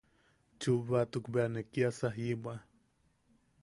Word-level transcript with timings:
Chubbatuk 0.59 1.25
bea 1.33 1.47
ne 1.49 1.61
kiasa 1.71 2.07
jiʼibwa. 2.15 2.53